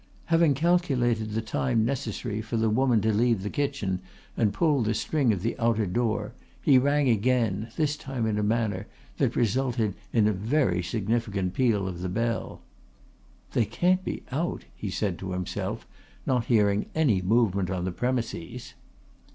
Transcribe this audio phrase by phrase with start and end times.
[0.33, 4.01] Having calculated the time necessary for the woman to leave the kitchen
[4.35, 8.41] and pull the string of the outer door, he rang again, this time in a
[8.41, 8.87] manner
[9.19, 12.63] that resulted in a very significant peal of the bell.
[13.53, 15.85] "They can't be out," he said to himself,
[16.25, 18.73] not hearing any movement on the premises.